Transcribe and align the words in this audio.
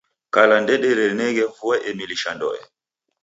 Kala 0.33 0.55
ndedereneghe 0.63 1.43
vua 1.55 1.75
emilisha 1.89 2.31
ndoe. 2.35 2.61